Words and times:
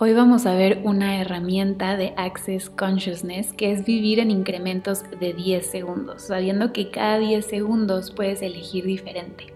Hoy 0.00 0.12
vamos 0.12 0.46
a 0.46 0.54
ver 0.54 0.82
una 0.84 1.20
herramienta 1.20 1.96
de 1.96 2.14
Access 2.16 2.70
Consciousness 2.70 3.52
que 3.52 3.72
es 3.72 3.84
vivir 3.84 4.20
en 4.20 4.30
incrementos 4.30 5.02
de 5.18 5.32
10 5.32 5.66
segundos, 5.66 6.22
sabiendo 6.22 6.72
que 6.72 6.92
cada 6.92 7.18
10 7.18 7.44
segundos 7.44 8.12
puedes 8.12 8.40
elegir 8.40 8.84
diferente. 8.84 9.52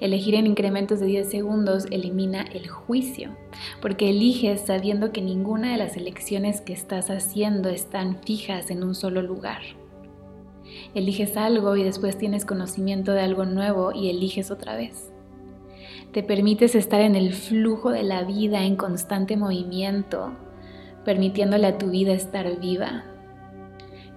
Elegir 0.00 0.36
en 0.36 0.46
incrementos 0.46 1.00
de 1.00 1.06
10 1.06 1.28
segundos 1.28 1.86
elimina 1.90 2.42
el 2.42 2.68
juicio, 2.68 3.36
porque 3.82 4.10
eliges 4.10 4.60
sabiendo 4.66 5.10
que 5.10 5.20
ninguna 5.20 5.72
de 5.72 5.78
las 5.78 5.96
elecciones 5.96 6.60
que 6.60 6.72
estás 6.72 7.10
haciendo 7.10 7.70
están 7.70 8.22
fijas 8.22 8.70
en 8.70 8.84
un 8.84 8.94
solo 8.94 9.20
lugar. 9.20 9.62
Eliges 10.94 11.36
algo 11.36 11.74
y 11.74 11.82
después 11.82 12.16
tienes 12.16 12.44
conocimiento 12.44 13.10
de 13.14 13.22
algo 13.22 13.46
nuevo 13.46 13.90
y 13.90 14.10
eliges 14.10 14.52
otra 14.52 14.76
vez. 14.76 15.09
Te 16.12 16.22
permites 16.22 16.74
estar 16.74 17.00
en 17.00 17.14
el 17.14 17.34
flujo 17.34 17.90
de 17.90 18.02
la 18.02 18.24
vida 18.24 18.64
en 18.64 18.76
constante 18.76 19.36
movimiento, 19.36 20.32
permitiéndole 21.04 21.66
a 21.66 21.78
tu 21.78 21.90
vida 21.90 22.12
estar 22.12 22.58
viva, 22.58 23.04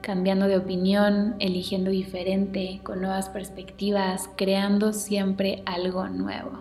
cambiando 0.01 0.47
de 0.47 0.57
opinión, 0.57 1.35
eligiendo 1.39 1.91
diferente, 1.91 2.81
con 2.83 2.99
nuevas 2.99 3.29
perspectivas, 3.29 4.29
creando 4.35 4.91
siempre 4.91 5.63
algo 5.65 6.07
nuevo. 6.09 6.59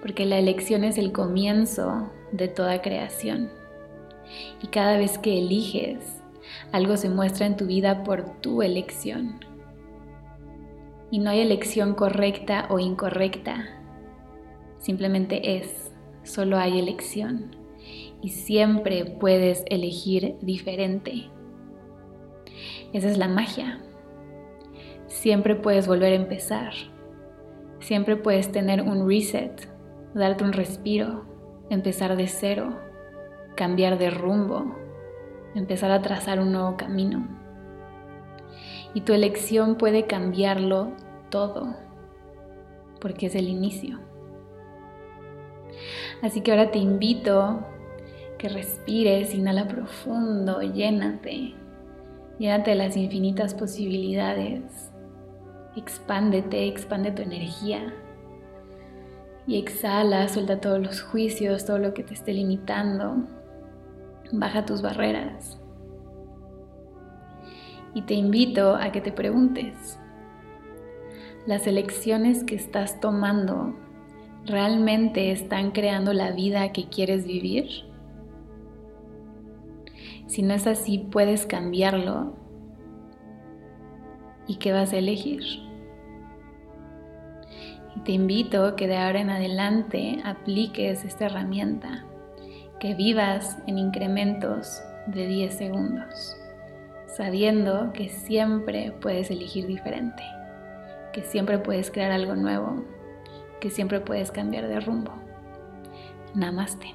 Porque 0.00 0.26
la 0.26 0.38
elección 0.38 0.84
es 0.84 0.96
el 0.96 1.12
comienzo 1.12 2.10
de 2.32 2.48
toda 2.48 2.82
creación. 2.82 3.50
Y 4.62 4.68
cada 4.68 4.96
vez 4.96 5.18
que 5.18 5.38
eliges, 5.38 6.22
algo 6.72 6.96
se 6.96 7.08
muestra 7.08 7.46
en 7.46 7.56
tu 7.56 7.66
vida 7.66 8.04
por 8.04 8.40
tu 8.40 8.62
elección. 8.62 9.40
Y 11.10 11.18
no 11.18 11.30
hay 11.30 11.40
elección 11.40 11.94
correcta 11.94 12.66
o 12.70 12.78
incorrecta, 12.78 13.78
simplemente 14.78 15.56
es, 15.56 15.92
solo 16.22 16.58
hay 16.58 16.78
elección 16.78 17.56
y 18.20 18.30
siempre 18.30 19.04
puedes 19.04 19.64
elegir 19.66 20.36
diferente. 20.40 21.30
Esa 22.92 23.08
es 23.08 23.18
la 23.18 23.28
magia. 23.28 23.80
Siempre 25.06 25.54
puedes 25.54 25.86
volver 25.86 26.12
a 26.12 26.16
empezar. 26.16 26.72
Siempre 27.80 28.16
puedes 28.16 28.50
tener 28.50 28.82
un 28.82 29.08
reset, 29.08 29.68
darte 30.14 30.44
un 30.44 30.52
respiro, 30.52 31.24
empezar 31.70 32.16
de 32.16 32.26
cero, 32.26 32.78
cambiar 33.56 33.98
de 33.98 34.10
rumbo, 34.10 34.74
empezar 35.54 35.90
a 35.90 36.02
trazar 36.02 36.40
un 36.40 36.52
nuevo 36.52 36.76
camino. 36.76 37.26
Y 38.94 39.02
tu 39.02 39.12
elección 39.12 39.76
puede 39.76 40.06
cambiarlo 40.06 40.92
todo, 41.30 41.76
porque 43.00 43.26
es 43.26 43.34
el 43.34 43.48
inicio. 43.48 43.98
Así 46.22 46.40
que 46.40 46.50
ahora 46.50 46.70
te 46.70 46.78
invito 46.78 47.60
que 48.38 48.48
respires, 48.48 49.34
inhala 49.34 49.68
profundo, 49.68 50.62
llénate, 50.62 51.54
llénate 52.38 52.70
de 52.70 52.76
las 52.76 52.96
infinitas 52.96 53.54
posibilidades, 53.54 54.92
expándete, 55.76 56.66
expande 56.66 57.10
tu 57.10 57.22
energía 57.22 57.94
y 59.46 59.58
exhala, 59.58 60.28
suelta 60.28 60.60
todos 60.60 60.80
los 60.80 61.02
juicios, 61.02 61.64
todo 61.64 61.78
lo 61.78 61.94
que 61.94 62.04
te 62.04 62.14
esté 62.14 62.32
limitando, 62.32 63.24
baja 64.32 64.64
tus 64.64 64.82
barreras. 64.82 65.58
Y 67.94 68.02
te 68.02 68.14
invito 68.14 68.74
a 68.74 68.92
que 68.92 69.00
te 69.00 69.12
preguntes, 69.12 69.98
las 71.46 71.66
elecciones 71.66 72.44
que 72.44 72.54
estás 72.54 73.00
tomando 73.00 73.74
¿Realmente 74.48 75.30
están 75.30 75.72
creando 75.72 76.14
la 76.14 76.30
vida 76.32 76.72
que 76.72 76.88
quieres 76.88 77.26
vivir? 77.26 77.66
Si 80.26 80.42
no 80.42 80.54
es 80.54 80.66
así, 80.66 80.98
puedes 80.98 81.44
cambiarlo. 81.44 82.34
¿Y 84.46 84.56
qué 84.56 84.72
vas 84.72 84.94
a 84.94 84.96
elegir? 84.96 85.42
Y 87.94 88.00
te 88.04 88.12
invito 88.12 88.64
a 88.64 88.74
que 88.74 88.86
de 88.86 88.96
ahora 88.96 89.20
en 89.20 89.28
adelante 89.28 90.18
apliques 90.24 91.04
esta 91.04 91.26
herramienta, 91.26 92.06
que 92.80 92.94
vivas 92.94 93.58
en 93.66 93.76
incrementos 93.76 94.80
de 95.08 95.26
10 95.26 95.54
segundos, 95.54 96.36
sabiendo 97.16 97.92
que 97.92 98.08
siempre 98.08 98.92
puedes 99.00 99.30
elegir 99.30 99.66
diferente, 99.66 100.22
que 101.12 101.22
siempre 101.22 101.58
puedes 101.58 101.90
crear 101.90 102.12
algo 102.12 102.34
nuevo 102.34 102.84
que 103.60 103.70
siempre 103.70 104.00
puedes 104.00 104.30
cambiar 104.30 104.68
de 104.68 104.80
rumbo. 104.80 105.12
Namaste. 106.34 106.94